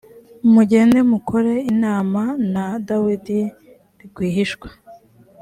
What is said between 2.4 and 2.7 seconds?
na